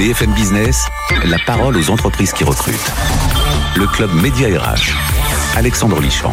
[0.00, 0.86] BFM Business,
[1.26, 2.90] la parole aux entreprises qui recrutent.
[3.76, 4.94] Le club Média RH.
[5.56, 6.32] Alexandre Lichamp.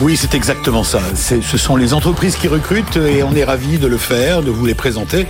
[0.00, 1.00] Oui, c'est exactement ça.
[1.14, 4.64] Ce sont les entreprises qui recrutent et on est ravis de le faire, de vous
[4.64, 5.26] les présenter,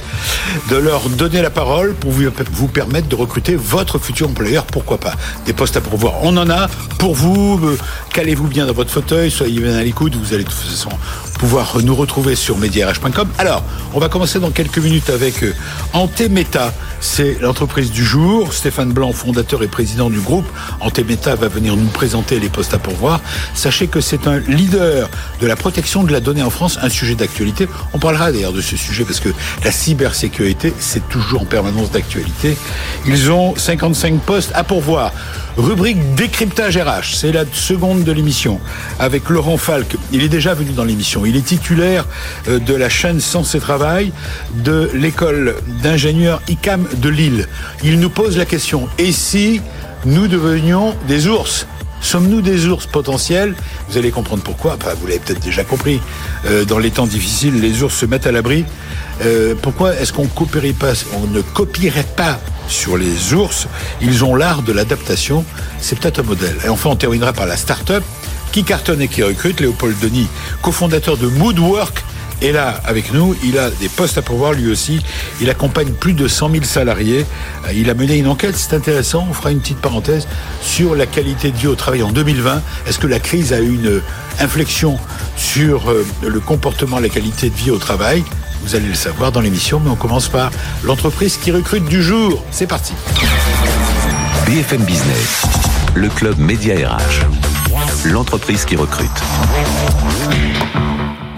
[0.71, 4.99] de leur donner la parole pour vous, vous permettre de recruter votre futur employeur, pourquoi
[4.99, 5.15] pas?
[5.47, 6.69] Des postes à pourvoir, on en a
[6.99, 7.61] pour vous.
[7.61, 7.77] Euh,
[8.13, 10.91] calez-vous bien dans votre fauteuil, soyez bien à l'écoute, vous allez de toute façon
[11.43, 13.29] pouvoir nous retrouver sur mediarh.com.
[13.37, 13.65] Alors,
[13.95, 15.53] on va commencer dans quelques minutes avec euh,
[15.93, 16.73] Antemeta.
[17.01, 18.53] C'est l'entreprise du jour.
[18.53, 20.47] Stéphane Blanc, fondateur et président du groupe.
[20.79, 23.21] Antemeta va venir nous présenter les postes à pourvoir.
[23.55, 25.11] Sachez que c'est un leader
[25.41, 27.67] de la protection de la donnée en France, un sujet d'actualité.
[27.93, 29.31] On parlera d'ailleurs de ce sujet parce que
[29.65, 32.57] la cybersécurité, c'est toujours en permanence d'actualité.
[33.05, 35.11] Ils ont 55 postes à pourvoir.
[35.57, 38.59] Rubrique décryptage RH, c'est la seconde de l'émission
[38.99, 39.97] avec Laurent Falk.
[40.11, 41.27] Il est déjà venu dans l'émission.
[41.33, 42.05] Il est titulaire
[42.47, 44.13] euh, de la chaîne Sens et Travail
[44.57, 47.49] de l'école d'ingénieurs ICAM de Lille.
[47.83, 49.63] Il nous pose la question et si
[50.05, 51.67] nous devenions des ours?
[52.03, 53.55] Sommes-nous des ours potentiels?
[53.89, 54.77] Vous allez comprendre pourquoi.
[55.01, 56.03] vous l'avez peut-être déjà compris.
[56.45, 58.67] Euh, dans les temps difficiles, les ours se mettent à l'abri.
[59.25, 63.69] Euh, pourquoi est-ce qu'on ne copierait pas sur les ours?
[64.03, 65.47] Ils ont l'art de l'adaptation.
[65.81, 66.59] C'est peut-être un modèle.
[66.67, 68.05] Et enfin, on terminera par la start-up
[68.53, 69.61] qui cartonne et qui recrute.
[69.61, 70.29] Léopold Denis,
[70.61, 72.05] cofondateur de Moodwork,
[72.43, 73.35] est là avec nous.
[73.43, 75.01] Il a des postes à pourvoir lui aussi.
[75.41, 77.25] Il accompagne plus de 100 000 salariés.
[77.67, 79.27] Euh, il a mené une enquête, c'est intéressant.
[79.29, 80.27] On fera une petite parenthèse
[80.61, 82.63] sur la qualité de vie au travail en 2020.
[82.87, 84.01] Est-ce que la crise a eu une
[84.41, 84.99] inflexion
[85.37, 88.25] sur euh, le comportement, la qualité de vie au travail?
[88.65, 90.51] Vous allez le savoir dans l'émission, mais on commence par
[90.85, 92.45] l'entreprise qui recrute du jour.
[92.51, 92.93] C'est parti.
[94.47, 95.43] BFM Business,
[95.95, 97.27] le club Média RH,
[98.05, 99.11] l'entreprise qui recrute.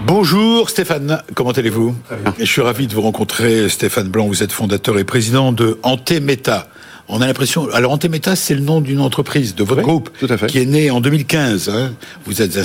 [0.07, 1.95] Bonjour Stéphane, comment allez-vous?
[2.39, 6.67] Je suis ravi de vous rencontrer Stéphane Blanc, vous êtes fondateur et président de Antemeta.
[7.07, 7.67] On a l'impression.
[7.71, 10.09] Alors, Antemeta, c'est le nom d'une entreprise de votre groupe
[10.47, 11.69] qui est née en 2015.
[11.69, 11.93] Hein.
[12.25, 12.57] Vous êtes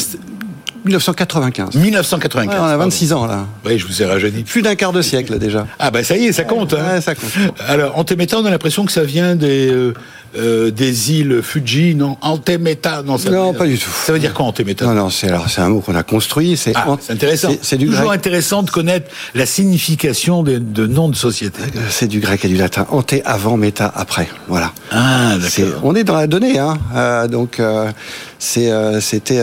[0.84, 1.74] 1995.
[1.74, 2.58] 1995.
[2.58, 3.46] on a 26 ans là.
[3.66, 4.44] Oui, je vous ai rajeuni.
[4.44, 5.66] Plus d'un quart de siècle déjà.
[5.78, 6.72] Ah ben ça y est, ça compte.
[6.72, 7.02] Hein.
[7.02, 7.30] ça compte.
[7.66, 9.92] Alors, Antemeta, on a l'impression que ça vient des euh,
[10.36, 13.18] euh, des îles Fuji, non Antemeta, non.
[13.18, 13.90] Ça non, pas du tout.
[13.90, 14.86] Ça veut dire quoi Antemeta?
[14.86, 16.56] Non, non, c'est alors c'est un mot qu'on a construit.
[16.56, 17.50] C'est ah, intéressant.
[17.62, 21.60] C'est toujours intéressant de connaître la signification de, de noms de société.
[21.62, 22.86] Euh, c'est du grec et du latin.
[22.90, 24.28] Ante avant, méta après.
[24.46, 24.72] Voilà.
[24.92, 25.80] Ah, d'accord.
[25.82, 26.78] On est dans la donnée, hein.
[26.94, 27.90] Euh, donc euh,
[28.38, 28.70] c'était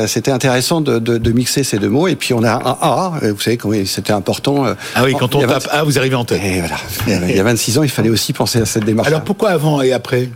[0.07, 2.07] c'était intéressant de, de, de, mixer ces deux mots.
[2.07, 3.19] Et puis on a un A.
[3.21, 4.65] Vous savez, c'était important.
[4.95, 6.41] Ah oui, quand on tape A, vous arrivez en tête.
[6.43, 7.27] Et voilà.
[7.27, 9.07] il y a 26 ans, il fallait aussi penser à cette démarche.
[9.07, 10.29] Alors pourquoi avant et après?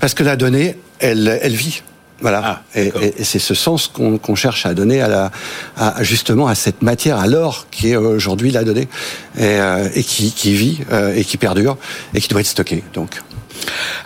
[0.00, 1.82] Parce que la donnée, elle, elle vit.
[2.20, 2.40] Voilà.
[2.44, 2.92] Ah, et,
[3.24, 5.30] c'est ce sens qu'on cherche à donner à, la,
[5.76, 8.88] à, justement à cette matière, à l'or qui est aujourd'hui la donnée
[9.36, 11.76] et, euh, et qui, qui, vit euh, et qui perdure
[12.14, 12.84] et qui doit être stocké.
[12.94, 13.20] Donc.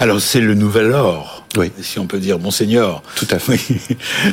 [0.00, 1.70] Alors c'est le nouvel or oui.
[1.80, 3.02] si on peut dire, Monseigneur.
[3.16, 3.60] Tout à fait.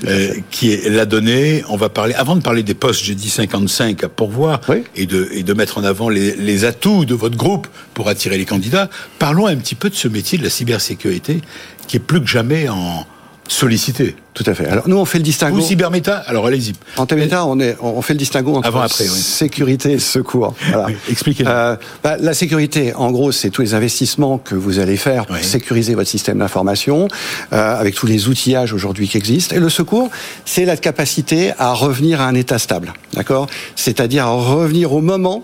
[0.07, 1.63] Euh, qui la donnée.
[1.69, 4.59] On va parler, avant de parler des postes, j'ai dit 55 à pourvoir,
[4.95, 8.37] et, de, et de mettre en avant les, les atouts de votre groupe pour attirer
[8.37, 8.89] les candidats.
[9.19, 11.41] Parlons un petit peu de ce métier de la cybersécurité
[11.87, 13.05] qui est plus que jamais en,
[13.53, 14.15] sollicité.
[14.33, 14.65] Tout à fait.
[14.67, 15.59] Alors nous on fait le distinguo.
[15.59, 16.73] Ou cyberméta, alors allez-y.
[16.97, 20.55] En méta, on est on fait le distinguo entre Avant, après, sécurité et secours.
[20.69, 20.87] Voilà.
[21.09, 21.43] Expliquez.
[21.45, 25.37] Euh, bah, la sécurité, en gros, c'est tous les investissements que vous allez faire pour
[25.37, 27.07] sécuriser votre système d'information,
[27.53, 29.55] euh, avec tous les outillages aujourd'hui qui existent.
[29.55, 30.09] Et le secours,
[30.45, 33.47] c'est la capacité à revenir à un état stable, d'accord?
[33.75, 35.43] C'est-à-dire revenir au moment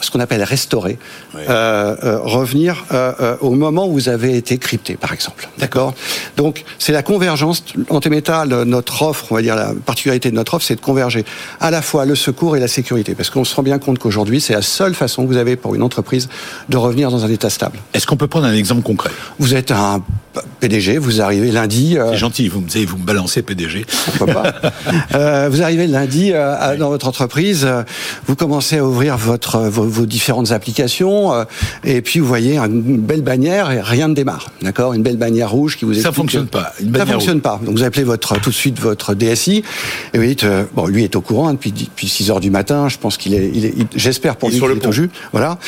[0.00, 0.98] ce qu'on appelle restaurer,
[1.36, 5.48] euh, euh, revenir euh, au moment où vous avez été crypté, par exemple.
[5.58, 5.94] D'accord?
[6.36, 7.64] Donc, c'est la convergence.
[7.90, 11.24] En Antemeta, notre offre, on va dire la particularité de notre offre, c'est de converger
[11.60, 13.14] à la fois le secours et la sécurité.
[13.14, 15.74] Parce qu'on se rend bien compte qu'aujourd'hui, c'est la seule façon que vous avez pour
[15.74, 16.28] une entreprise
[16.68, 17.78] de revenir dans un état stable.
[17.94, 19.10] Est-ce qu'on peut prendre un exemple concret?
[19.38, 20.02] Vous êtes un
[20.60, 21.96] PDG, vous arrivez lundi.
[22.10, 23.86] C'est gentil, vous me, vous me balancez PDG.
[24.04, 25.48] Pourquoi pas?
[25.48, 26.32] Vous arrivez lundi
[26.78, 27.68] dans votre entreprise,
[28.26, 31.44] vous commencez à ouvrir votre, vos, vos différentes applications, euh,
[31.84, 34.94] et puis vous voyez une belle bannière et rien ne démarre, d'accord?
[34.94, 36.06] Une belle bannière rouge qui vous explique.
[36.06, 36.72] Ça fonctionne pas.
[36.80, 37.60] Une ça fonctionne pas.
[37.64, 39.62] Donc vous appelez votre tout de suite votre DSI
[40.12, 42.88] et vous dites euh, bon lui est au courant depuis depuis 6 heures du matin.
[42.88, 45.10] Je pense qu'il est, il est j'espère pour lui qu'il est au jus.
[45.32, 45.58] Voilà.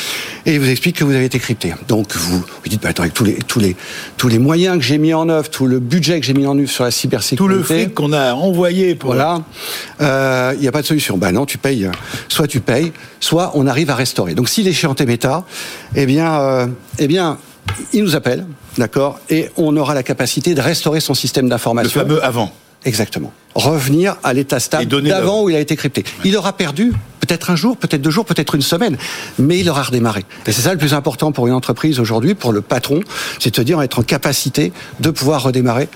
[0.45, 1.73] Et il vous explique que vous avez été crypté.
[1.87, 3.75] Donc vous vous dites bah, attends avec tous les tous les
[4.17, 6.57] tous les moyens que j'ai mis en œuvre, tout le budget que j'ai mis en
[6.57, 9.41] œuvre sur la cybersécurité, tout le fric qu'on a envoyé pour voilà,
[10.01, 11.17] euh, il n'y a pas de solution.
[11.17, 11.89] Bah non, tu payes.
[12.27, 15.45] Soit tu payes, soit on arrive à Donc s'il est chez Antemeta,
[15.95, 16.67] eh bien, euh,
[16.99, 17.37] eh bien,
[17.93, 18.45] il nous appelle,
[18.77, 22.01] d'accord, et on aura la capacité de restaurer son système d'information.
[22.01, 22.51] Le fameux avant.
[22.85, 23.33] Exactement.
[23.55, 26.03] Revenir à l'état stable d'avant où il a été crypté.
[26.23, 28.97] Il aura perdu peut-être un jour, peut-être deux jours, peut-être une semaine,
[29.39, 30.23] mais il aura redémarré.
[30.45, 33.01] Et c'est ça le plus important pour une entreprise aujourd'hui, pour le patron,
[33.39, 35.89] c'est de se dire être en capacité de pouvoir redémarrer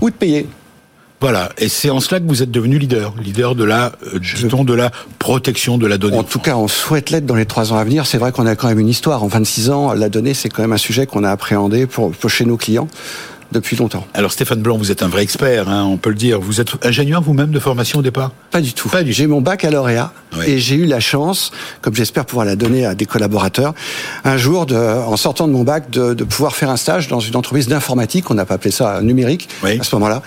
[0.00, 0.46] ou de payer.
[1.20, 4.74] Voilà, et c'est en cela que vous êtes devenu leader, leader de la, euh, de
[4.74, 6.18] la protection de la donnée.
[6.18, 8.06] En tout cas, on souhaite l'être dans les trois ans à venir.
[8.06, 9.22] C'est vrai qu'on a quand même une histoire.
[9.22, 12.28] En 26 ans, la donnée, c'est quand même un sujet qu'on a appréhendé pour, pour
[12.30, 12.88] chez nos clients
[13.52, 14.06] depuis longtemps.
[14.14, 16.40] Alors Stéphane Blanc, vous êtes un vrai expert, hein, on peut le dire.
[16.40, 18.32] Vous êtes ingénieur vous-même de formation au départ?
[18.50, 18.90] Pas du tout.
[19.06, 20.12] J'ai mon baccalauréat
[20.46, 21.50] et j'ai eu la chance,
[21.80, 23.74] comme j'espère pouvoir la donner à des collaborateurs,
[24.24, 27.20] un jour, de, en sortant de mon bac, de, de pouvoir faire un stage dans
[27.20, 30.22] une entreprise d'informatique, on n'a pas appelé ça numérique à ce moment-là,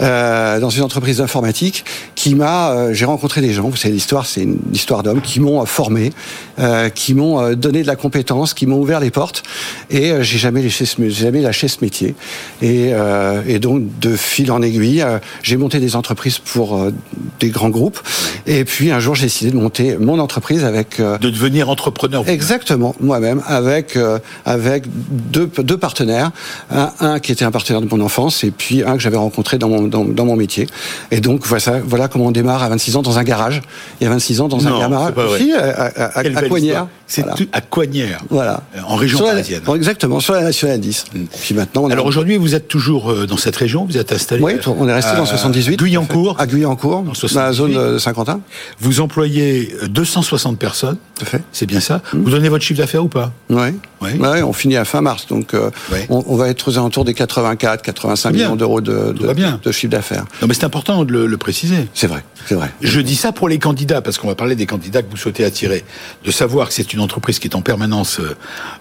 [0.00, 1.84] euh, dans une entreprise d'informatique
[2.14, 5.40] qui m'a, euh, j'ai rencontré des gens, vous savez l'histoire, c'est une histoire d'hommes qui
[5.40, 6.12] m'ont euh, formé,
[6.58, 9.42] euh, qui m'ont donné de la compétence, qui m'ont ouvert les portes
[9.90, 12.14] et j'ai jamais lâché ce, jamais lâché ce métier.
[12.62, 16.92] Et, euh, et, donc, de fil en aiguille, euh, j'ai monté des entreprises pour euh,
[17.40, 18.00] des grands groupes.
[18.46, 21.00] Et puis, un jour, j'ai décidé de monter mon entreprise avec...
[21.00, 22.26] de devenir entrepreneur.
[22.28, 23.98] Exactement, moi-même, avec,
[24.44, 26.30] avec deux, deux partenaires.
[26.70, 29.58] Un, un, qui était un partenaire de mon enfance et puis un que j'avais rencontré
[29.58, 30.66] dans mon, dans, dans, mon métier.
[31.10, 33.62] Et donc, voilà, voilà comment on démarre à 26 ans dans un garage.
[34.00, 35.14] Il y a 26 ans dans un garage.
[35.16, 36.86] Aussi, à, à, à, Coignères.
[37.06, 38.20] C'est à Coignères.
[38.30, 38.62] Voilà.
[38.86, 39.62] En région parisienne.
[39.74, 41.04] exactement, sur la nationale 10.
[41.14, 41.24] Mm.
[41.40, 44.54] Puis maintenant, Alors aujourd'hui, vous êtes toujours euh, dans cette région Vous êtes installé Oui,
[44.66, 45.78] on est resté dans 78.
[45.78, 48.40] Guyancourt À Guyancourt, dans la zone de Saint-Quentin.
[48.80, 50.96] Vous employez 260 personnes.
[51.18, 51.42] Tout fait.
[51.52, 52.02] C'est bien ça.
[52.12, 52.18] Mmh.
[52.22, 53.32] Vous donnez votre chiffre d'affaires ou pas?
[53.50, 53.74] Oui.
[54.04, 54.18] Ouais.
[54.18, 56.06] Ouais, on finit à fin mars, donc euh, ouais.
[56.10, 59.90] on, on, va être aux alentours des 84, 85 millions d'euros de, de, de, chiffre
[59.90, 60.24] d'affaires.
[60.42, 61.88] Non, mais c'est important de le, le préciser.
[61.94, 62.70] C'est vrai, c'est vrai.
[62.82, 65.44] Je dis ça pour les candidats, parce qu'on va parler des candidats que vous souhaitez
[65.44, 65.84] attirer,
[66.24, 68.20] de savoir que c'est une entreprise qui est en permanence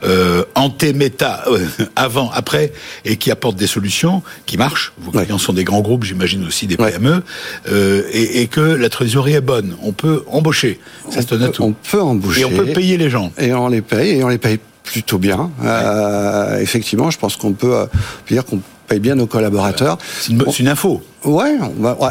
[0.04, 1.66] euh, anté-méta, euh,
[1.96, 2.74] avant, après,
[3.06, 4.94] et qui apporte des solutions, qui marchent.
[5.00, 7.24] Vos clients sont des grands groupes, j'imagine aussi des PME,
[7.69, 9.75] euh, et, et, que la trésorerie est bonne.
[9.81, 10.80] On peut embaucher.
[11.10, 12.42] Ça on, peut, on peut embaucher.
[12.42, 13.31] Et on peut payer les gens.
[13.38, 15.50] Et on les paye, et on les paye plutôt bien.
[15.63, 17.86] Euh, effectivement, je pense qu'on peut, euh,
[18.30, 19.98] dire qu'on paye bien nos collaborateurs.
[20.19, 21.01] C'est une, une, info.
[21.24, 21.56] Ouais,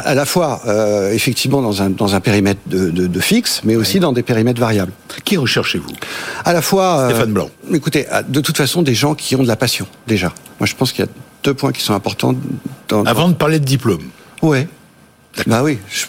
[0.03, 3.75] à la fois euh, effectivement dans un dans un périmètre de, de, de fixe, mais
[3.75, 4.91] aussi dans des périmètres variables.
[5.23, 5.93] Qui recherchez-vous?
[6.43, 7.49] À la fois Stéphane Blanc.
[7.71, 10.33] Euh, écoutez, de toute façon, des gens qui ont de la passion déjà.
[10.59, 11.11] Moi, je pense qu'il y a
[11.43, 12.35] deux points qui sont importants.
[12.87, 14.03] Dans, Avant de parler de diplôme.
[14.41, 14.67] Ouais.
[15.47, 15.79] Bah oui.
[15.89, 16.05] Je,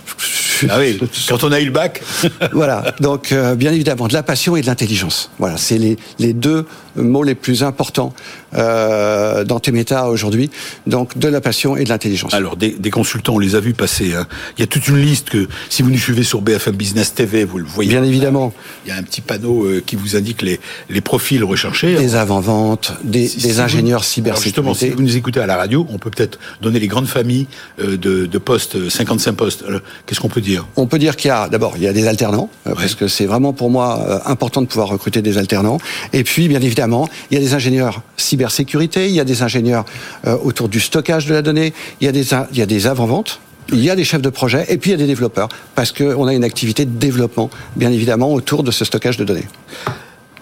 [0.70, 2.02] ah oui, quand on a eu le bac.
[2.52, 5.30] voilà, donc euh, bien évidemment, de la passion et de l'intelligence.
[5.38, 6.66] Voilà, c'est les, les deux
[6.96, 8.12] mots les plus importants
[8.54, 10.50] euh, dans Temeta aujourd'hui.
[10.86, 12.34] Donc de la passion et de l'intelligence.
[12.34, 14.14] Alors des, des, consultants, on les a vus passer.
[14.14, 14.26] Hein.
[14.56, 17.44] Il y a toute une liste que si vous nous suivez sur BFM Business TV,
[17.44, 17.90] vous le voyez.
[17.90, 18.52] Bien évidemment.
[18.84, 21.96] Il y a un petit panneau euh, qui vous indique les, les profils recherchés.
[21.96, 24.62] Des avant-ventes, des, si, des si ingénieurs vous, cybersécurité.
[24.62, 27.46] Justement, si vous nous écoutez à la radio, on peut peut-être donner les grandes familles
[27.80, 29.64] euh, de, de postes, 55 postes.
[30.06, 30.53] Qu'est-ce qu'on peut dire?
[30.76, 32.72] On peut dire qu'il y a d'abord il y a des alternants ouais.
[32.74, 35.78] parce que c'est vraiment pour moi euh, important de pouvoir recruter des alternants.
[36.12, 39.84] Et puis bien évidemment il y a des ingénieurs cybersécurité, il y a des ingénieurs
[40.26, 42.86] euh, autour du stockage de la donnée, il y a des il y a des
[42.86, 43.40] avant-ventes.
[43.72, 45.90] Il y a des chefs de projet et puis il y a des développeurs parce
[45.90, 49.46] qu'on a une activité de développement, bien évidemment, autour de ce stockage de données.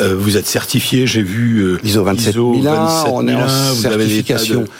[0.00, 4.64] Euh, vous êtes certifié, j'ai vu euh, ISO 27001, on est en vous certification avez
[4.64, 4.70] de...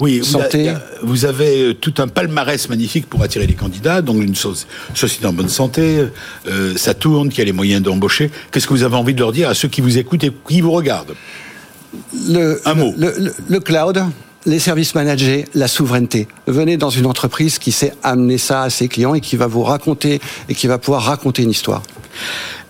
[0.00, 0.62] oui, santé.
[0.62, 4.34] Vous, a, vous, avez euh, tout un palmarès magnifique pour attirer les candidats, donc une
[4.34, 4.54] so
[4.94, 6.06] société en bonne santé,
[6.48, 8.30] euh, ça tourne, qui a les moyens d'embaucher.
[8.50, 10.62] Qu'est-ce que vous avez envie de leur dire à ceux qui vous écoutent et qui
[10.62, 11.14] vous regardent?
[12.28, 12.94] Le, Un mot.
[12.96, 14.02] Le, le, le cloud,
[14.46, 16.26] les services managés, la souveraineté.
[16.46, 19.62] Venez dans une entreprise qui sait amener ça à ses clients et qui va vous
[19.62, 21.82] raconter et qui va pouvoir raconter une histoire.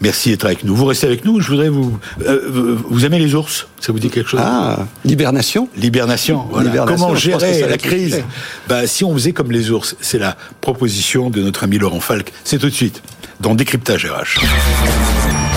[0.00, 0.75] Merci d'être avec nous.
[0.75, 1.40] Vous restez avec nous.
[1.40, 1.99] Je voudrais vous.
[2.26, 3.66] Euh, vous aimez les ours?
[3.80, 4.40] Ça vous dit quelque chose?
[4.42, 5.68] Ah, l'hibernation.
[5.76, 6.46] L'hibernation.
[6.50, 6.84] Voilà.
[6.87, 8.22] Comment gérer la crise?
[8.68, 12.32] Bah, Si on faisait comme les ours, c'est la proposition de notre ami Laurent Falk.
[12.44, 13.02] C'est tout de suite
[13.40, 14.40] dans Décryptage RH.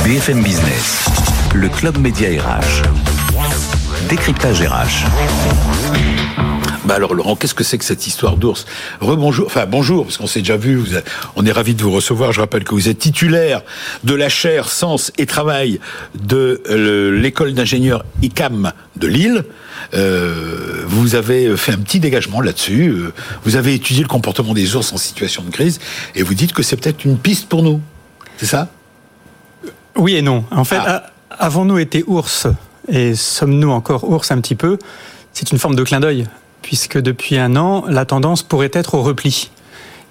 [0.03, 1.05] BFM Business,
[1.53, 3.14] le club média RH.
[4.09, 5.05] Décryptage RH.
[6.85, 8.65] Bah alors Laurent, qu'est-ce que c'est que cette histoire d'ours?
[9.01, 10.95] Rebonjour, enfin bonjour, parce qu'on s'est déjà vu, vous
[11.35, 12.31] on est ravi de vous recevoir.
[12.31, 13.63] Je rappelle que vous êtes titulaire
[14.03, 15.79] de la chaire Sens et Travail
[16.13, 19.45] de euh, l'école d'ingénieurs ICAM de Lille.
[19.95, 22.89] Euh, vous avez fait un petit dégagement là-dessus.
[22.89, 25.79] Euh, vous avez étudié le comportement des ours en situation de crise
[26.13, 27.81] et vous dites que c'est peut-être une piste pour nous.
[28.37, 28.69] C'est ça?
[29.95, 30.45] Oui et non.
[30.51, 31.07] En fait, ah.
[31.31, 32.47] avons-nous été ours?
[32.87, 34.77] Et sommes-nous encore ours un petit peu?
[35.33, 36.27] C'est une forme de clin d'œil
[36.61, 39.51] puisque depuis un an, la tendance pourrait être au repli.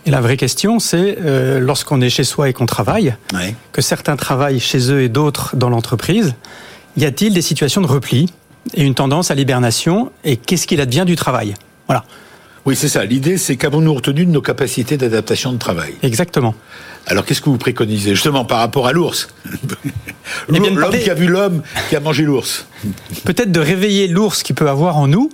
[0.07, 3.57] Et la vraie question, c'est euh, lorsqu'on est chez soi et qu'on travaille, ouais.
[3.73, 6.35] que certains travaillent chez eux et d'autres dans l'entreprise,
[6.97, 8.29] y a-t-il des situations de repli
[8.75, 10.13] et une tendance à l'hibernation?
[10.25, 11.55] Et qu'est-ce qu'il advient du travail?
[11.89, 12.05] Voilà.
[12.67, 13.05] Oui, c'est ça.
[13.05, 16.55] L'idée, c'est qu'avons-nous retenu de nos capacités d'adaptation de travail Exactement.
[17.07, 19.29] Alors, qu'est-ce que vous préconisez justement par rapport à l'ours
[20.49, 22.67] eh L'homme qui a vu l'homme qui a mangé l'ours.
[23.25, 25.29] Peut-être de réveiller l'ours qui peut avoir en nous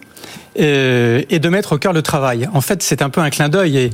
[0.58, 2.48] euh, et de mettre au cœur le travail.
[2.52, 3.90] En fait, c'est un peu un clin d'œil et,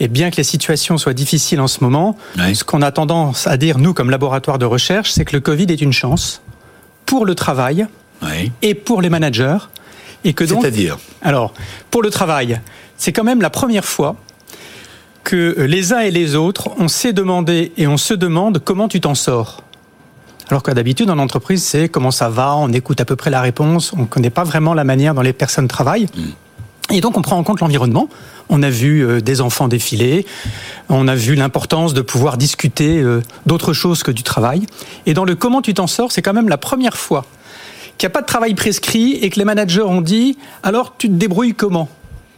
[0.00, 3.56] et, bien que les situations soient difficiles en ce moment, ce qu'on a tendance à
[3.56, 6.42] dire, nous, comme laboratoire de recherche, c'est que le Covid est une chance
[7.06, 7.86] pour le travail
[8.62, 9.58] et pour les managers.
[10.24, 11.52] Et que donc, C'est-à-dire Alors,
[11.90, 12.60] pour le travail,
[12.96, 14.16] c'est quand même la première fois
[15.22, 19.00] que les uns et les autres, on s'est demandé et on se demande comment tu
[19.00, 19.62] t'en sors.
[20.50, 23.40] Alors qu'à d'habitude, en entreprise, c'est comment ça va, on écoute à peu près la
[23.40, 26.08] réponse, on ne connaît pas vraiment la manière dont les personnes travaillent.
[26.14, 26.94] Mm.
[26.94, 28.10] Et donc, on prend en compte l'environnement.
[28.50, 30.26] On a vu euh, des enfants défiler,
[30.90, 34.66] on a vu l'importance de pouvoir discuter euh, d'autre chose que du travail.
[35.06, 37.24] Et dans le comment tu t'en sors, c'est quand même la première fois
[37.98, 41.08] qu'il n'y a pas de travail prescrit et que les managers ont dit alors tu
[41.08, 41.88] te débrouilles comment?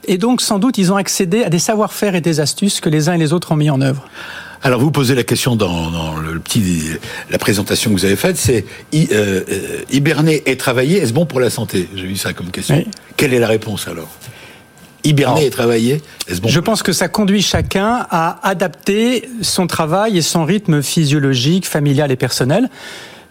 [0.09, 3.09] Et donc, sans doute, ils ont accédé à des savoir-faire et des astuces que les
[3.09, 4.09] uns et les autres ont mis en œuvre.
[4.63, 6.85] Alors vous posez la question dans, le petit
[7.31, 11.41] la présentation que vous avez faite, c'est euh, euh, hiberner et travailler, est-ce bon pour
[11.41, 11.89] la santé?
[11.95, 12.85] J'ai vu ça comme question.
[13.17, 14.09] Quelle est la réponse alors?
[15.05, 16.49] Hiberner et travailler, est-ce bon?
[16.49, 22.11] Je pense que ça conduit chacun à adapter son travail et son rythme physiologique, familial
[22.11, 22.69] et personnel.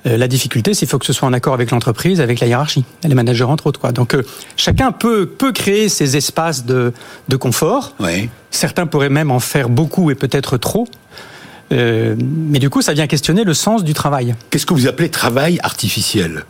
[0.05, 2.47] Euh, la difficulté, c'est qu'il faut que ce soit en accord avec l'entreprise, avec la
[2.47, 3.79] hiérarchie, les managers entre autres.
[3.79, 3.91] Quoi.
[3.91, 4.15] Donc
[4.55, 6.93] chacun peut, peut créer ses espaces de,
[7.27, 7.93] de confort.
[8.00, 8.29] Oui.
[8.51, 10.88] Certains pourraient même en faire beaucoup et peut-être trop.
[11.71, 14.35] Euh, mais du coup, ça vient questionner le sens du travail.
[14.50, 16.45] Qu'est-ce que vous appelez travail artificiel?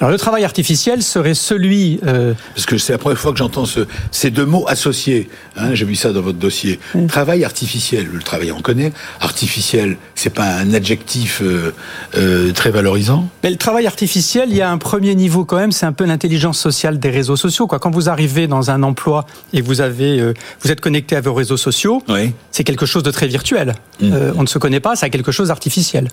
[0.00, 2.00] Alors le travail artificiel serait celui...
[2.04, 2.34] Euh...
[2.54, 5.28] Parce que c'est la première fois que j'entends ce, ces deux mots associés.
[5.56, 6.80] Hein, J'ai vu ça dans votre dossier.
[7.08, 8.92] Travail artificiel, le travail on connaît.
[9.20, 11.72] Artificiel, c'est pas un adjectif euh,
[12.16, 15.72] euh, très valorisant Mais le travail artificiel, il y a un premier niveau quand même,
[15.72, 17.66] c'est un peu l'intelligence sociale des réseaux sociaux.
[17.66, 17.78] Quoi.
[17.78, 20.32] Quand vous arrivez dans un emploi et vous, avez,
[20.62, 22.32] vous êtes connecté à vos réseaux sociaux, oui.
[22.50, 23.74] c'est quelque chose de très virtuel.
[24.00, 24.12] Mmh.
[24.36, 26.08] On ne se connaît pas, c'est quelque chose d'artificiel.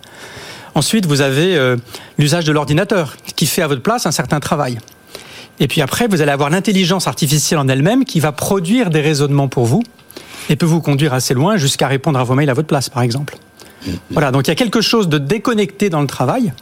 [0.75, 1.77] Ensuite, vous avez euh,
[2.17, 4.79] l'usage de l'ordinateur qui fait à votre place un certain travail.
[5.59, 9.47] Et puis après, vous allez avoir l'intelligence artificielle en elle-même qui va produire des raisonnements
[9.47, 9.83] pour vous
[10.49, 13.03] et peut vous conduire assez loin jusqu'à répondre à vos mails à votre place, par
[13.03, 13.37] exemple.
[14.11, 16.53] Voilà, donc il y a quelque chose de déconnecté dans le travail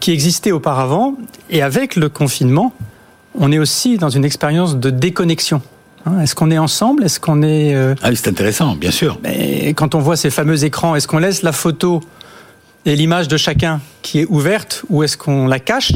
[0.00, 1.14] qui existait auparavant
[1.50, 2.72] et avec le confinement,
[3.38, 5.62] on est aussi dans une expérience de déconnexion.
[6.04, 7.04] Hein, est-ce qu'on est ensemble?
[7.04, 7.74] Est-ce qu'on est...
[7.74, 7.94] Euh...
[8.02, 9.18] Ah oui, c'est intéressant, bien sûr.
[9.22, 12.00] Mais quand on voit ces fameux écrans, est-ce qu'on laisse la photo
[12.86, 15.92] et l'image de chacun qui est ouverte ou est-ce qu'on la cache?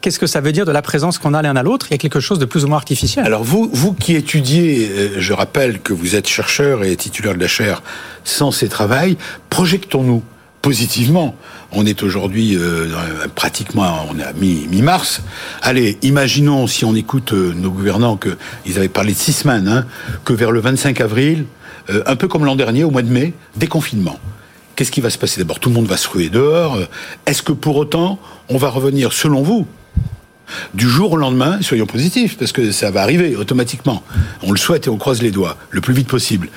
[0.00, 1.86] Qu'est-ce que ça veut dire de la présence qu'on a l'un à l'autre?
[1.90, 3.24] Il y a quelque chose de plus ou moins artificiel.
[3.24, 7.40] Alors vous, vous qui étudiez, euh, je rappelle que vous êtes chercheur et titulaire de
[7.40, 7.82] la chaire
[8.24, 9.16] Sens et Travail,
[9.48, 10.24] projectons-nous
[10.62, 11.36] positivement.
[11.72, 12.88] On est aujourd'hui euh,
[13.34, 15.22] pratiquement, on est à mi-mars.
[15.60, 19.68] Allez, imaginons si on écoute euh, nos gouvernants que ils avaient parlé de six semaines,
[19.68, 19.86] hein,
[20.24, 21.46] que vers le 25 avril,
[21.90, 24.18] euh, un peu comme l'an dernier, au mois de mai, déconfinement.
[24.76, 26.78] Qu'est-ce qui va se passer D'abord, tout le monde va se ruer dehors.
[27.26, 29.66] Est-ce que pour autant, on va revenir, selon vous,
[30.74, 34.02] du jour au lendemain, soyons positifs, parce que ça va arriver automatiquement.
[34.42, 36.48] On le souhaite et on croise les doigts, le plus vite possible.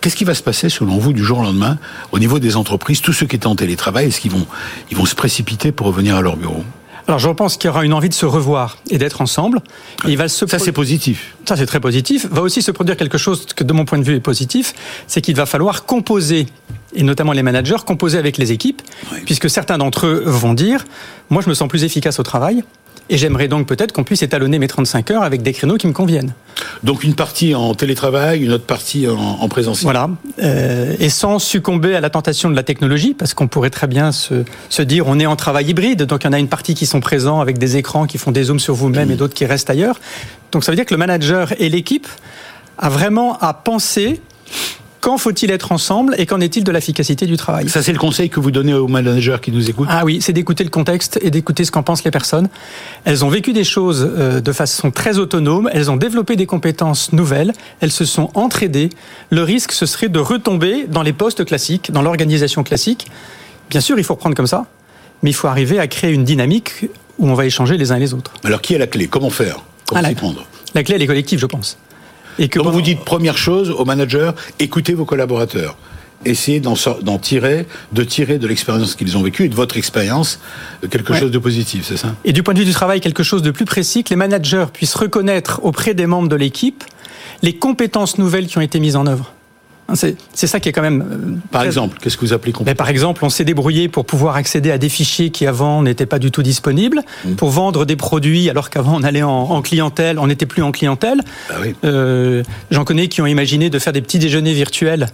[0.00, 1.78] Qu'est-ce qui va se passer, selon vous, du jour au lendemain,
[2.12, 4.46] au niveau des entreprises, tous ceux qui étaient en télétravail, est-ce qu'ils vont,
[4.90, 6.64] ils vont se précipiter pour revenir à leur bureau?
[7.06, 9.60] Alors je pense qu'il y aura une envie de se revoir et d'être ensemble.
[10.06, 11.36] il va se ça c'est positif.
[11.46, 12.26] Ça c'est très positif.
[12.30, 14.74] Va aussi se produire quelque chose que de mon point de vue est positif,
[15.06, 16.46] c'est qu'il va falloir composer
[16.94, 18.80] et notamment les managers composer avec les équipes,
[19.12, 19.18] oui.
[19.26, 20.84] puisque certains d'entre eux vont dire
[21.28, 22.64] moi je me sens plus efficace au travail.
[23.10, 25.92] Et j'aimerais donc peut-être qu'on puisse étalonner mes 35 heures avec des créneaux qui me
[25.92, 26.32] conviennent.
[26.82, 29.84] Donc une partie en télétravail, une autre partie en, en présentiel.
[29.84, 30.10] Voilà.
[30.42, 34.10] Euh, et sans succomber à la tentation de la technologie, parce qu'on pourrait très bien
[34.10, 36.74] se, se, dire on est en travail hybride, donc il y en a une partie
[36.74, 39.12] qui sont présents avec des écrans qui font des zooms sur vous-même mmh.
[39.12, 40.00] et d'autres qui restent ailleurs.
[40.52, 42.08] Donc ça veut dire que le manager et l'équipe
[42.78, 44.20] a vraiment à penser
[45.04, 47.68] quand faut-il être ensemble et qu'en est-il de l'efficacité du travail?
[47.68, 50.32] Ça, c'est le conseil que vous donnez aux managers qui nous écoutent Ah oui, c'est
[50.32, 52.48] d'écouter le contexte et d'écouter ce qu'en pensent les personnes.
[53.04, 57.12] Elles ont vécu des choses euh, de façon très autonome, elles ont développé des compétences
[57.12, 58.88] nouvelles, elles se sont entraidées.
[59.28, 63.06] Le risque, ce serait de retomber dans les postes classiques, dans l'organisation classique.
[63.68, 64.64] Bien sûr, il faut reprendre comme ça,
[65.22, 66.86] mais il faut arriver à créer une dynamique
[67.18, 68.32] où on va échanger les uns et les autres.
[68.42, 69.06] Alors, qui est la clé?
[69.06, 70.46] Comment faire Comment ah, s'y prendre?
[70.74, 71.76] La clé, elle est collective, je pense.
[72.38, 75.76] Et que Donc vous dites première chose aux managers, écoutez vos collaborateurs.
[76.24, 80.40] Essayez d'en tirer, de tirer de l'expérience qu'ils ont vécue et de votre expérience
[80.90, 81.20] quelque ouais.
[81.20, 82.14] chose de positif, c'est ça?
[82.24, 84.66] Et du point de vue du travail, quelque chose de plus précis, que les managers
[84.72, 86.82] puissent reconnaître auprès des membres de l'équipe
[87.42, 89.33] les compétences nouvelles qui ont été mises en œuvre.
[89.92, 91.02] C'est ça qui est quand même.
[91.02, 94.36] Euh, par exemple, qu'est-ce que vous appelez compliqué Par exemple, on s'est débrouillé pour pouvoir
[94.36, 97.34] accéder à des fichiers qui avant n'étaient pas du tout disponibles, mmh.
[97.34, 101.20] pour vendre des produits alors qu'avant on allait en, clientèle, on n'était plus en clientèle.
[101.48, 101.74] Bah oui.
[101.84, 105.08] euh, J'en connais qui ont imaginé de faire des petits déjeuners virtuels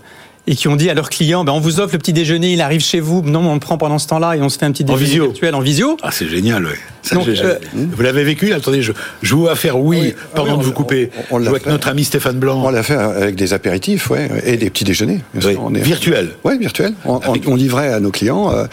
[0.46, 2.60] et qui ont dit à leurs clients ben, on vous offre le petit déjeuner, il
[2.60, 3.22] arrive chez vous.
[3.22, 5.54] Non, on le prend pendant ce temps-là et on se fait un petit déjeuner virtuel
[5.54, 5.96] en visio.
[6.02, 6.72] Ah, c'est génial, oui.
[7.14, 8.92] Euh, vous l'avez vécu Attendez, je,
[9.22, 11.10] je vous faire oui, pardon de vous couper.
[11.30, 12.62] On, l'a avec notre ami Stéphane Blanc.
[12.64, 15.20] On l'a fait avec des apéritifs, ouais, et des petits déjeuners.
[15.34, 15.56] Oui.
[15.60, 15.80] On est...
[15.80, 16.32] Virtuel.
[16.44, 16.94] Oui, virtuel.
[17.04, 18.64] On, livrait à nos clients euh,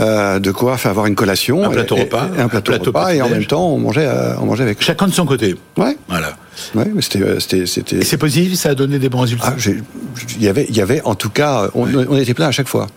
[0.00, 3.28] euh, de quoi faire avoir une collation, un plateau repas, un plateau, repas, et en
[3.28, 4.08] même temps on mangeait,
[4.40, 4.82] on mangeait avec.
[4.82, 5.54] Chacun de son côté.
[5.76, 5.96] Ouais.
[6.08, 6.36] Voilà.
[6.74, 9.54] Ouais, mais c'était, c'était, Et c'est positif, ça a donné des bons résultats.
[9.56, 9.70] Ah,
[10.36, 12.88] il y avait, il y avait en tout cas, on, était plein à chaque fois.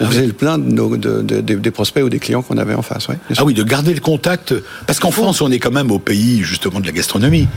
[0.00, 3.08] On faisait le plein de des prospects ou des clients qu'on avait en face.
[3.36, 4.54] ah oui, de garder le contact.
[4.86, 7.48] Parce qu'en France, on est quand même au pays justement de la gastronomie.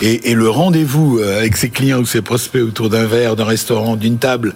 [0.00, 3.96] Et, le rendez-vous euh, avec ses clients ou ses prospects autour d'un verre, d'un restaurant,
[3.96, 4.54] d'une table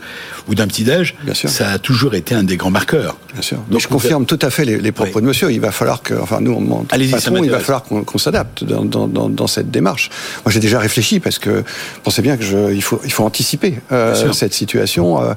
[0.49, 3.17] ou d'un petit-déj, ça a toujours été un des grands marqueurs.
[3.35, 3.59] Bien sûr.
[3.71, 5.53] Donc, je confirme tout à fait les, propos de monsieur.
[5.53, 9.71] Il va falloir que, enfin nous, on patron, il va falloir qu'on s'adapte dans, cette
[9.71, 10.11] démarche.
[10.45, 11.63] Moi, j'ai déjà réfléchi parce que
[12.03, 15.35] pensez bien que je, il faut, il faut anticiper euh, cette situation euh,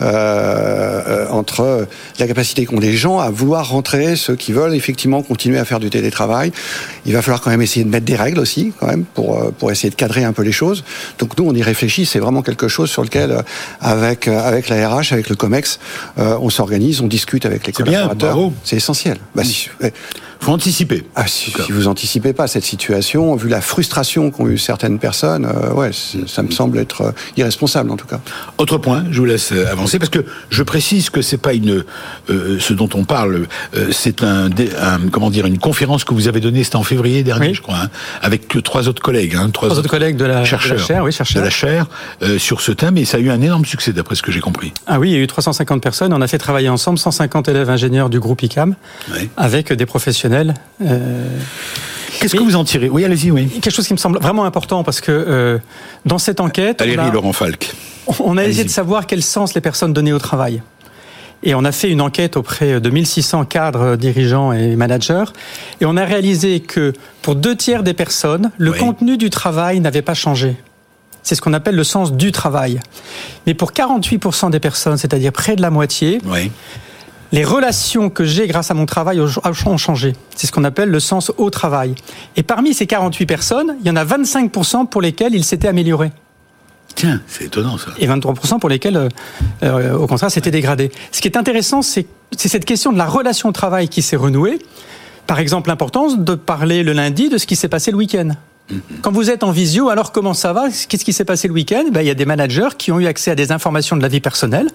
[0.00, 1.88] euh, entre
[2.20, 5.80] la capacité qu'ont les gens à vouloir rentrer, ceux qui veulent effectivement continuer à faire
[5.80, 6.52] du télétravail.
[7.04, 9.50] Il va falloir quand même essayer de mettre des règles aussi, quand même, pour, euh,
[9.50, 10.84] pour essayer de cadrer un peu les choses.
[11.18, 12.06] Donc nous, on y réfléchit.
[12.06, 13.42] C'est vraiment quelque chose sur lequel, euh,
[13.80, 15.80] avec, euh, avec la RH, avec le COMEX,
[16.16, 18.52] on s'organise, on discute avec les collaborateurs.
[18.62, 19.18] C'est essentiel.
[19.34, 19.68] Bah, si,
[20.42, 21.04] faut anticiper.
[21.14, 25.46] Ah, si, si, vous anticipez pas cette situation, vu la frustration qu'ont eu certaines personnes,
[25.46, 25.90] euh, ouais,
[26.26, 28.20] ça me semble être euh, irresponsable en tout cas.
[28.58, 31.84] Autre point, je vous laisse euh, avancer parce que je précise que c'est pas une
[32.28, 33.46] ce dont on parle,
[33.90, 34.50] c'est un,
[35.10, 37.90] comment dire une conférence que vous avez donnée, c'était en février dernier, je crois, hein,
[38.20, 41.12] avec trois autres collègues, hein, trois, autres collègues de la, chercheurs, de la chaire, oui,
[41.12, 41.40] chercheurs.
[41.40, 41.86] de la chaire
[42.38, 44.72] sur ce thème et ça a eu un énorme succès d'après ce que j'ai compris.
[44.86, 47.70] Ah oui, il y a eu 350 personnes, on a fait travailler ensemble 150 élèves
[47.70, 48.76] ingénieurs du groupe ICAM
[49.36, 51.26] avec des professionnels euh,
[52.20, 52.88] Qu'est-ce que vous en tirez?
[52.88, 53.48] Oui, allez-y, oui.
[53.48, 55.58] Quelque chose qui me semble vraiment important parce que euh,
[56.04, 56.78] dans cette enquête.
[56.78, 57.72] Valérie Laurent Falk.
[58.20, 60.62] On a essayé de savoir quel sens les personnes donnaient au travail.
[61.42, 65.24] Et on a fait une enquête auprès de 1600 cadres, dirigeants et managers.
[65.80, 70.02] Et on a réalisé que pour deux tiers des personnes, le contenu du travail n'avait
[70.02, 70.56] pas changé.
[71.22, 72.80] C'est ce qu'on appelle le sens du travail.
[73.46, 76.50] Mais pour 48% des personnes, c'est-à-dire près de la moitié, oui
[77.32, 80.12] les relations que j'ai grâce à mon travail ont changé.
[80.36, 81.94] C'est ce qu'on appelle le sens au travail.
[82.36, 86.12] Et parmi ces 48 personnes, il y en a 25% pour lesquelles il s'était amélioré.
[86.94, 87.90] Tiens, c'est étonnant ça.
[87.98, 89.08] Et 23% pour lesquels, euh,
[89.62, 90.90] euh, au contraire, c'était dégradé.
[91.10, 94.58] Ce qui est intéressant, c'est cette question de la relation au travail qui s'est renouée.
[95.26, 98.30] Par exemple, l'importance de parler le lundi de ce qui s'est passé le week-end.
[98.70, 98.80] Mm-hmm.
[99.02, 100.68] Quand vous êtes en visio, alors comment ça va?
[100.88, 101.84] Qu'est-ce qui s'est passé le week-end?
[101.92, 104.08] Ben, Il y a des managers qui ont eu accès à des informations de la
[104.08, 104.68] vie personnelle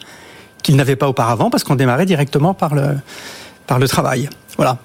[0.64, 2.98] qu'ils n'avaient pas auparavant parce qu'on démarrait directement par le,
[3.68, 4.30] par le travail.
[4.58, 4.80] Voilà.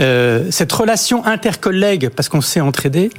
[0.00, 3.10] Euh, cette relation intercollègue, parce qu'on s'est entraidé,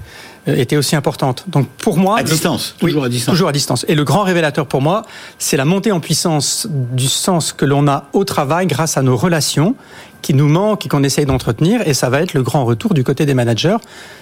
[0.47, 1.45] était aussi importante.
[1.47, 3.86] Donc pour moi, à distance, toujours à distance, toujours à distance.
[3.88, 5.03] Et le grand révélateur pour moi,
[5.39, 9.17] c'est la montée en puissance du sens que l'on a au travail grâce à nos
[9.17, 9.75] relations
[10.21, 11.88] qui nous manquent et qu'on essaye d'entretenir.
[11.88, 13.77] Et ça va être le grand retour du côté des managers.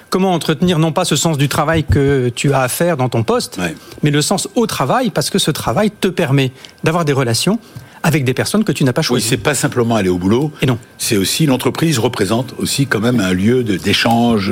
[0.09, 3.23] Comment entretenir non pas ce sens du travail que tu as à faire dans ton
[3.23, 3.59] poste,
[4.03, 6.51] mais le sens au travail, parce que ce travail te permet
[6.83, 7.57] d'avoir des relations
[8.03, 9.25] avec des personnes que tu n'as pas choisies.
[9.25, 10.51] Oui, c'est pas simplement aller au boulot.
[10.61, 10.77] Et non.
[10.97, 14.51] C'est aussi l'entreprise représente aussi quand même un lieu d'échange.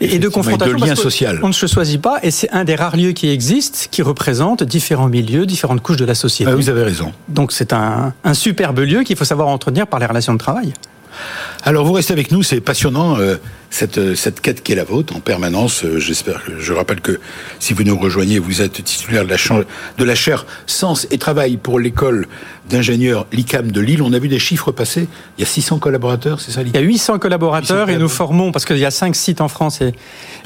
[0.00, 0.78] Et de confrontation.
[0.78, 1.40] de lien social.
[1.42, 4.62] On ne se choisit pas, et c'est un des rares lieux qui existent, qui représente
[4.62, 6.50] différents milieux, différentes couches de la société.
[6.50, 7.12] Ah, vous avez raison.
[7.28, 10.72] Donc c'est un, un superbe lieu qu'il faut savoir entretenir par les relations de travail.
[11.64, 13.36] Alors vous restez avec nous, c'est passionnant euh,
[13.70, 15.84] cette, euh, cette quête qui est la vôtre en permanence.
[15.84, 17.20] Euh, j'espère que je rappelle que
[17.58, 19.36] si vous nous rejoignez, vous êtes titulaire de la,
[19.98, 22.26] de la chaire Sens et Travail pour l'école
[22.70, 24.02] d'ingénieurs l'ICAM de Lille.
[24.02, 25.08] On a vu des chiffres passer.
[25.36, 28.52] Il y a 600 collaborateurs, c'est ça Il y a 800 collaborateurs et nous formons
[28.52, 29.92] parce qu'il y a 5 sites en France et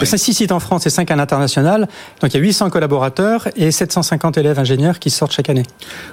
[0.03, 1.89] 6 sites en France et 5 à l'international.
[2.21, 5.65] Donc il y a 800 collaborateurs et 750 élèves ingénieurs qui sortent chaque année.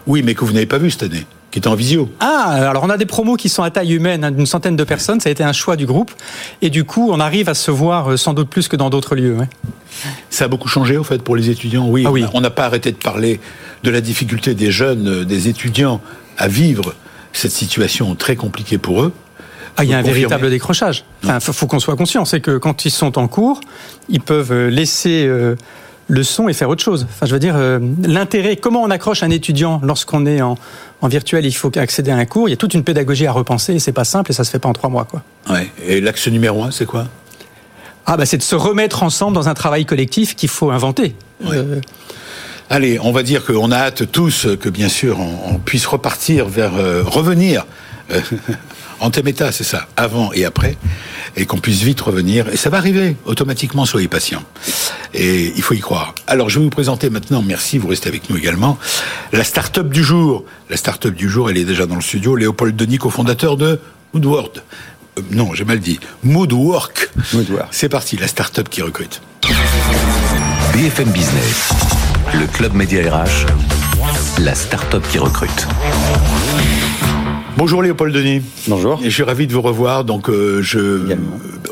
[0.08, 2.10] Oui, mais que vous n'avez pas vu cette année qui est en visio.
[2.20, 4.84] Ah, alors on a des promos qui sont à taille humaine, hein, d'une centaine de
[4.84, 5.20] personnes.
[5.20, 6.12] Ça a été un choix du groupe.
[6.62, 9.16] Et du coup, on arrive à se voir euh, sans doute plus que dans d'autres
[9.16, 9.36] lieux.
[10.30, 11.88] Ça a beaucoup changé, au fait, pour les étudiants.
[11.88, 12.26] Oui, ah oui.
[12.34, 13.40] on n'a pas arrêté de parler
[13.84, 16.02] de la difficulté des jeunes, euh, des étudiants
[16.38, 16.94] à vivre
[17.34, 19.14] cette situation très compliquée pour eux.
[19.78, 21.06] Ah, il y a un véritable décrochage.
[21.24, 23.62] Il faut qu'on soit conscient, c'est que quand ils sont en cours,
[24.10, 25.26] ils peuvent euh, laisser
[26.10, 27.06] le son et faire autre chose.
[27.10, 30.58] Enfin, je veux dire, euh, l'intérêt, comment on accroche un étudiant lorsqu'on est en,
[31.02, 32.50] en virtuel, il faut accéder à un cours.
[32.50, 34.50] Il y a toute une pédagogie à repenser et c'est pas simple et ça se
[34.50, 35.22] fait pas en trois mois, quoi.
[35.50, 35.70] Ouais.
[35.88, 37.06] Et l'axe numéro un, c'est quoi?
[38.06, 41.16] Ah, bah, c'est de se remettre ensemble dans un travail collectif qu'il faut inventer.
[41.46, 41.80] Euh,
[42.72, 46.76] Allez, on va dire qu'on a hâte tous que bien sûr on, puisse repartir vers
[46.76, 47.66] euh, revenir
[49.10, 50.78] téméta, c'est ça, avant et après,
[51.36, 52.50] et qu'on puisse vite revenir.
[52.50, 54.44] Et ça va arriver automatiquement, soyez patients.
[55.14, 56.14] Et il faut y croire.
[56.28, 58.78] Alors, je vais vous présenter maintenant, merci, vous restez avec nous également,
[59.32, 60.44] la start-up du jour.
[60.70, 62.36] La start-up du jour, elle est déjà dans le studio.
[62.36, 63.80] Léopold Denis, cofondateur de
[64.14, 64.62] Woodward.
[65.18, 66.00] Euh, non, j'ai mal dit.
[66.24, 67.10] Moodwork.
[67.34, 67.68] Moodwork.
[67.72, 69.22] C'est parti, la start-up qui recrute.
[70.74, 71.70] BFM Business.
[72.34, 73.48] Le Club Média RH,
[74.40, 75.68] la start-up qui recrute.
[77.60, 78.42] Bonjour Léopold Denis.
[78.70, 79.02] Bonjour.
[79.04, 80.06] Et je suis ravi de vous revoir.
[80.06, 81.14] Donc, euh, je,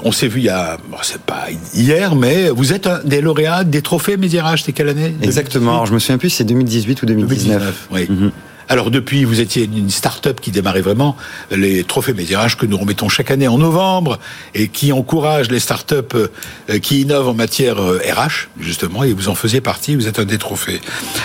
[0.04, 3.64] on s'est vu il y a, c'est pas hier, mais vous êtes un des lauréats
[3.64, 4.58] des trophées Média RH.
[4.58, 5.16] C'était quelle année?
[5.22, 5.72] Exactement.
[5.72, 7.88] Alors, je me souviens plus, c'est 2018 ou 2019.
[7.88, 8.06] 2019 oui.
[8.10, 8.32] Mhm.
[8.70, 11.16] Alors depuis, vous étiez une start-up qui démarrait vraiment
[11.52, 14.20] les trophées Médirage que nous remettons chaque année en novembre
[14.54, 18.28] et qui encourage les start-up euh, qui innovent en matière RH, euh,
[18.60, 20.82] justement, et vous en faisiez partie, vous êtes un des trophées.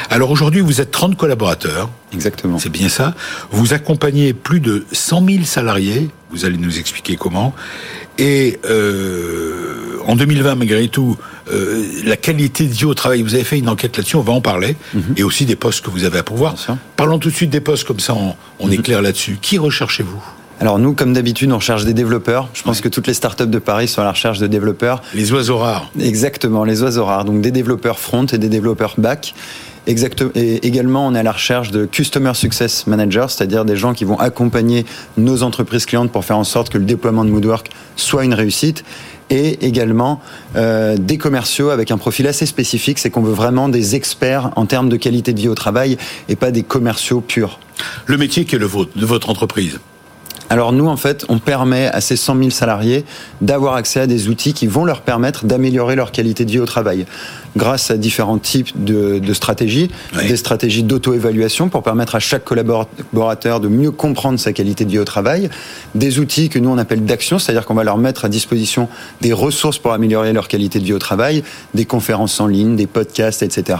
[0.09, 1.91] Alors aujourd'hui, vous êtes 30 collaborateurs.
[2.13, 2.59] Exactement.
[2.59, 3.15] C'est bien ça.
[3.51, 7.55] Vous accompagnez plus de 100 000 salariés, vous allez nous expliquer comment.
[8.19, 11.17] Et euh, en 2020, malgré tout,
[11.53, 14.33] euh, la qualité de vie au travail, vous avez fait une enquête là-dessus, on va
[14.33, 15.15] en parler, mhm.
[15.17, 16.55] et aussi des postes que vous avez à pourvoir.
[16.97, 18.83] Parlons tout de suite des postes, comme ça on, on est mhm.
[18.83, 19.39] clair là-dessus.
[19.41, 20.23] Qui recherchez-vous?
[20.61, 22.49] Alors nous, comme d'habitude, on cherche des développeurs.
[22.55, 25.03] Je pense que toutes les startups de Paris sont à la recherche de développeurs.
[25.13, 25.91] Les oiseaux rares.
[25.99, 27.25] Exactement, les oiseaux rares.
[27.25, 29.35] Donc des développeurs front et des développeurs back.
[29.89, 30.31] Exactement.
[30.37, 34.05] Et également, on est à la recherche de Customer Success Managers, c'est-à-dire des gens qui
[34.05, 34.87] vont accompagner
[35.17, 38.85] nos entreprises clientes pour faire en sorte que le déploiement de Moodwork soit une réussite
[39.33, 40.21] et également
[40.57, 44.67] euh, des commerciaux avec un profil assez spécifique, c'est qu'on veut vraiment des experts en
[44.67, 45.97] termes de qualité de vie au travail
[46.29, 47.59] et pas des commerciaux purs.
[48.05, 49.81] Le métier qui est le vôtre, de votre entreprise.
[50.51, 53.07] Alors nous, en fait, on permet à ces 100 000 salariés
[53.41, 56.67] d'avoir accès à des outils qui vont leur permettre d'améliorer leur qualité de vie au
[56.67, 57.07] travail
[57.57, 59.91] grâce à différents types de, de stratégies,
[60.27, 64.99] des stratégies d'auto-évaluation pour permettre à chaque collaborateur de mieux comprendre sa qualité de vie
[64.99, 65.51] au travail,
[65.95, 68.89] des outils que nous on appelle d'action, c'est-à-dire qu'on va leur mettre à disposition
[69.21, 71.43] des ressources pour améliorer leur qualité de vie au travail,
[71.75, 73.79] des conférences en ligne, des podcasts, etc.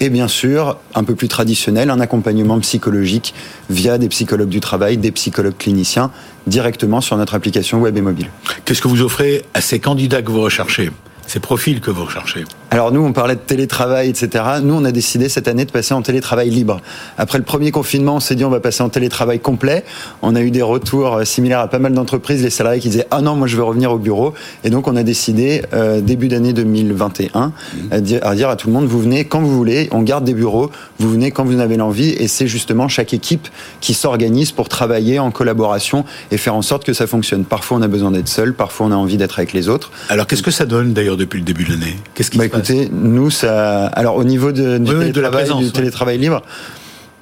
[0.00, 3.34] Et bien sûr, un peu plus traditionnel, un accompagnement psychologique
[3.70, 6.10] via des psychologues du travail, des psychologues cliniciens,
[6.46, 8.28] directement sur notre application web et mobile.
[8.64, 10.90] Qu'est-ce que vous offrez à ces candidats que vous recherchez
[11.26, 12.44] ces profils que vous recherchez?
[12.74, 14.44] Alors nous, on parlait de télétravail, etc.
[14.60, 16.80] Nous, on a décidé cette année de passer en télétravail libre.
[17.18, 19.84] Après le premier confinement, on s'est dit on va passer en télétravail complet.
[20.22, 23.06] On a eu des retours euh, similaires à pas mal d'entreprises, les salariés qui disaient
[23.12, 24.34] ah non, moi je veux revenir au bureau.
[24.64, 27.52] Et donc on a décidé euh, début d'année 2021
[27.92, 30.24] à, dire, à dire à tout le monde vous venez quand vous voulez, on garde
[30.24, 32.10] des bureaux, vous venez quand vous en avez l'envie.
[32.10, 33.46] Et c'est justement chaque équipe
[33.80, 37.44] qui s'organise pour travailler en collaboration et faire en sorte que ça fonctionne.
[37.44, 39.92] Parfois on a besoin d'être seul, parfois on a envie d'être avec les autres.
[40.08, 41.96] Alors qu'est-ce que ça donne d'ailleurs depuis le début de l'année?
[42.16, 42.48] Qu'est-ce qui bah,
[42.92, 43.86] nous, ça.
[43.86, 46.42] Alors, au niveau de, du, télétravail, du télétravail libre,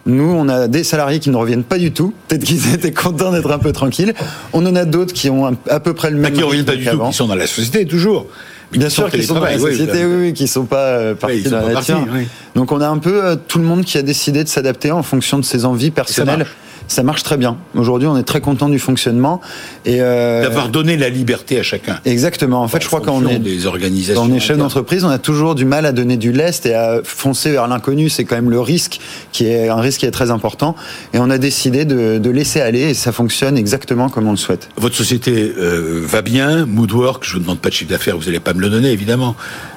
[0.04, 2.12] nous, on a des salariés qui ne reviennent pas du tout.
[2.28, 4.14] Peut-être qu'ils étaient contents d'être un peu tranquilles.
[4.52, 6.32] On en a d'autres qui ont à peu près le même.
[6.32, 8.26] Qui ne reviennent pas du tout, qui sont dans la société toujours.
[8.72, 11.50] Bien sûr qu'ils sont dans la société, oui, oui, qui sont pas euh, partis de
[11.50, 12.06] la nature.
[12.54, 15.02] Donc on a un peu euh, tout le monde qui a décidé de s'adapter en
[15.02, 16.46] fonction de ses envies personnelles
[16.92, 17.56] ça marche très bien.
[17.74, 19.40] Aujourd'hui, on est très content du fonctionnement
[19.86, 21.98] et euh, d'avoir donné la liberté à chacun.
[22.04, 22.60] Exactement.
[22.60, 25.54] En fait, je crois qu'on est des organisations, on est chef d'entreprise, on a toujours
[25.54, 28.10] du mal à donner du lest et à foncer vers l'inconnu.
[28.10, 29.00] C'est quand même le risque
[29.32, 30.76] qui est un risque qui est très important.
[31.14, 34.36] Et on a décidé de, de laisser aller et ça fonctionne exactement comme on le
[34.36, 34.68] souhaite.
[34.76, 37.24] Votre société euh, va bien, Moodwork.
[37.24, 39.34] Je vous demande pas de chiffre d'affaires, vous n'allez pas me le donner évidemment.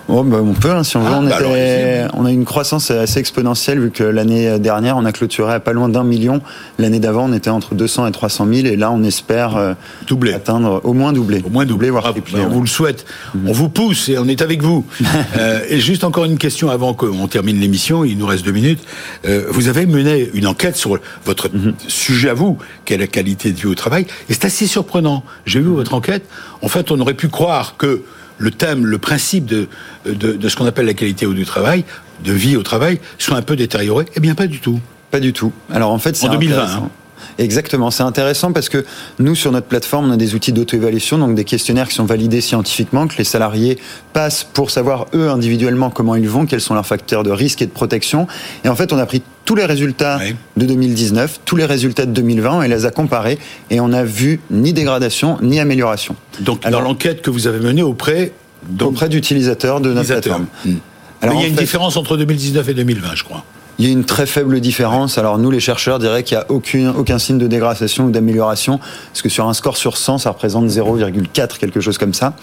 [0.07, 1.07] Oh, bah, on peut, hein, si on veut.
[1.11, 5.11] Ah, on, bah, on, a une croissance assez exponentielle vu que l'année dernière, on a
[5.11, 6.41] clôturé à pas loin d'un million.
[6.77, 9.73] L'année d'avant, on était entre 200 et 300 000 et là, on espère euh,
[10.07, 10.33] doubler.
[10.33, 11.41] atteindre au moins doubler.
[11.45, 12.41] Au moins doubler, voire tripler.
[12.41, 13.05] On vous le souhaite.
[13.45, 14.85] On vous pousse et on est avec vous.
[15.37, 18.83] euh, et juste encore une question avant qu'on termine l'émission, il nous reste deux minutes.
[19.25, 21.73] Euh, vous avez mené une enquête sur votre mm-hmm.
[21.87, 24.05] sujet à vous, qui est la qualité de vie au travail.
[24.29, 25.23] Et c'est assez surprenant.
[25.45, 26.25] J'ai vu votre enquête.
[26.61, 28.03] En fait, on aurait pu croire que
[28.37, 29.67] le thème, le principe de,
[30.05, 31.83] de, ce qu'on appelle la qualité du travail,
[32.23, 34.79] de vie au travail, soit un peu détérioré Eh bien, pas du tout.
[35.11, 35.51] Pas du tout.
[35.71, 36.89] Alors en fait, c'est en 2020.
[37.37, 38.85] Exactement, c'est intéressant parce que
[39.19, 42.41] nous, sur notre plateforme, on a des outils d'auto-évaluation, donc des questionnaires qui sont validés
[42.41, 43.77] scientifiquement, que les salariés
[44.13, 47.65] passent pour savoir, eux, individuellement, comment ils vont, quels sont leurs facteurs de risque et
[47.65, 48.27] de protection.
[48.63, 50.19] Et en fait, on a pris tous les résultats
[50.57, 53.37] de 2019, tous les résultats de 2020, et les a comparés,
[53.69, 56.15] et on n'a vu ni dégradation, ni amélioration.
[56.39, 58.31] Donc, dans l'enquête que vous avez menée auprès...
[58.81, 60.47] Auprès d'utilisateurs de notre plateforme.
[60.65, 60.77] Hmm.
[61.21, 63.43] Alors, il y a une différence entre 2019 et 2020, je crois.
[63.77, 65.17] Il y a une très faible différence.
[65.17, 68.79] Alors nous, les chercheurs, diraient qu'il n'y a aucun, aucun signe de dégradation ou d'amélioration,
[69.11, 72.33] parce que sur un score sur 100, ça représente 0,4, quelque chose comme ça.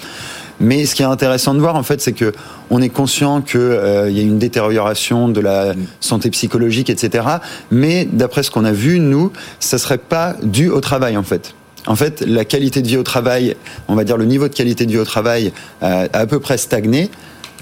[0.60, 2.32] Mais ce qui est intéressant de voir, en fait, c'est que
[2.70, 7.24] on est conscient qu'il euh, y a une détérioration de la santé psychologique, etc.
[7.70, 11.54] Mais d'après ce qu'on a vu, nous, ça serait pas dû au travail, en fait.
[11.86, 13.56] En fait, la qualité de vie au travail,
[13.88, 16.38] on va dire le niveau de qualité de vie au travail, euh, a à peu
[16.38, 17.10] près stagné,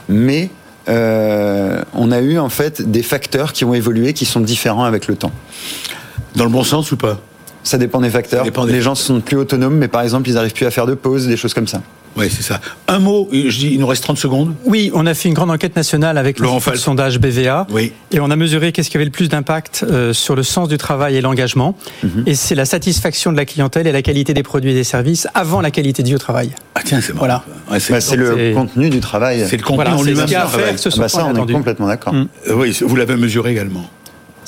[0.09, 0.51] mais
[0.91, 5.07] euh, on a eu en fait des facteurs qui ont évolué, qui sont différents avec
[5.07, 5.33] le temps.
[6.37, 7.21] Dans le bon sens ou pas?
[7.63, 8.45] Ça dépend des facteurs.
[8.67, 11.27] les gens sont plus autonomes, mais par exemple, ils n'arrivent plus à faire de pause,
[11.27, 11.83] des choses comme ça.
[12.17, 12.61] Oui, c'est ça.
[12.89, 14.55] Un mot, je dis, il nous reste 30 secondes.
[14.65, 17.67] Oui, on a fait une grande enquête nationale avec le sondage BVA.
[17.71, 17.93] Oui.
[18.11, 20.77] Et on a mesuré qu'est-ce qui avait le plus d'impact euh, sur le sens du
[20.77, 21.77] travail et l'engagement.
[22.03, 22.25] Mhm.
[22.27, 25.29] Et c'est la satisfaction de la clientèle et la qualité des produits et des services
[25.35, 26.51] avant la qualité au travail.
[26.75, 27.21] Ah tiens, c'est bon.
[27.21, 27.45] Voilà.
[27.69, 29.45] Bah, c'est le contenu du travail.
[29.49, 30.27] C'est le contenu en lui-même.
[30.27, 32.13] Ce ah bah ça, on est complètement d'accord.
[32.13, 32.27] Mm.
[32.49, 33.89] Euh, oui, vous l'avez mesuré également.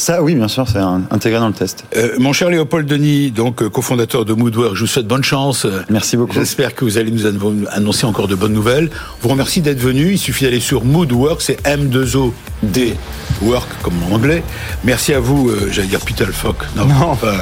[0.03, 0.81] Ça, oui, bien sûr, c'est
[1.13, 1.85] intégré dans le test.
[1.97, 5.65] Euh, mon cher Léopold Denis, donc euh, cofondateur de Moodwork, je vous souhaite bonne chance.
[5.91, 6.35] Merci beaucoup.
[6.35, 7.25] J'espère que vous allez nous
[7.71, 8.91] annoncer encore de bonnes nouvelles.
[8.91, 10.15] Je vous remercie d'être venu.
[10.15, 12.95] Il suffit d'aller sur Moodwork, c'est M2O-D,
[13.43, 14.43] work comme en anglais.
[14.83, 16.57] Merci à vous, euh, j'allais dire Peter Fock.
[16.75, 17.15] Non, non.
[17.15, 17.37] Pas...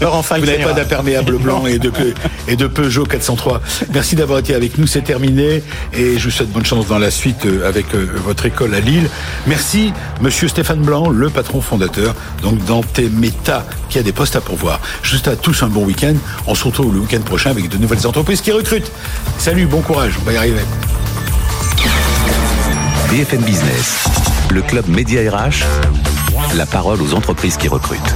[0.38, 1.92] vous n'avez pas d'imperméable blanc et de,
[2.46, 3.60] et de Peugeot 403.
[3.92, 5.62] Merci d'avoir été avec nous, c'est terminé.
[5.92, 9.10] Et je vous souhaite bonne chance dans la suite avec votre école à Lille.
[9.46, 14.36] Merci, monsieur Stéphane Blanc le patron fondateur, donc dans tes méta, qui a des postes
[14.36, 14.80] à pourvoir.
[15.02, 16.14] Juste à tous un bon week-end.
[16.46, 18.90] On se retrouve le week-end prochain avec de nouvelles entreprises qui recrutent.
[19.38, 20.62] Salut, bon courage, on va y arriver.
[23.10, 24.04] BFM Business,
[24.50, 25.64] le club Média RH,
[26.54, 28.14] la parole aux entreprises qui recrutent.